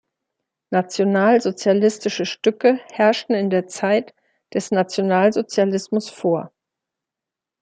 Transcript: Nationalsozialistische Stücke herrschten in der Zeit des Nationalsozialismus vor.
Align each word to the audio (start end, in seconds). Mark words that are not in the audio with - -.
Nationalsozialistische 0.73 2.25
Stücke 2.25 2.79
herrschten 2.91 3.35
in 3.35 3.51
der 3.51 3.67
Zeit 3.67 4.15
des 4.51 4.71
Nationalsozialismus 4.71 6.09
vor. 6.09 6.51